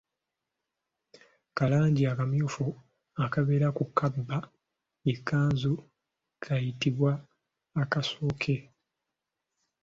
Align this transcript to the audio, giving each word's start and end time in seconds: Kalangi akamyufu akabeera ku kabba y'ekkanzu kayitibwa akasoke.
Kalangi 1.57 2.03
akamyufu 2.11 2.65
akabeera 3.25 3.67
ku 3.77 3.83
kabba 3.97 4.37
y'ekkanzu 5.05 5.73
kayitibwa 6.43 7.11
akasoke. 7.81 8.55